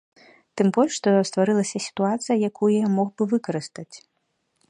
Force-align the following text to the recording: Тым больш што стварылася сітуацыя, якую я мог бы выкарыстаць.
Тым 0.59 0.67
больш 0.77 0.95
што 1.01 1.09
стварылася 1.31 1.77
сітуацыя, 1.89 2.41
якую 2.49 2.71
я 2.71 2.87
мог 2.97 3.07
бы 3.19 3.23
выкарыстаць. 3.35 3.95